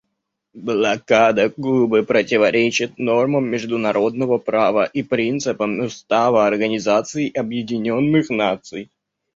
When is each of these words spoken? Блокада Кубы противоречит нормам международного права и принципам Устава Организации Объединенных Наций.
Блокада 0.55 1.51
Кубы 1.51 2.01
противоречит 2.01 2.97
нормам 2.97 3.45
международного 3.47 4.39
права 4.39 4.85
и 4.85 5.03
принципам 5.03 5.79
Устава 5.81 6.47
Организации 6.47 7.31
Объединенных 7.37 8.31
Наций. 8.31 8.89